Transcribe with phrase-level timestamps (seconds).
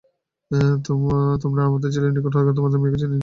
[1.43, 3.19] তোমরা আমাদের ছেলের নিকট থেকে তোমাদের মেয়েকে ছিনিয়ে নিয়েছে।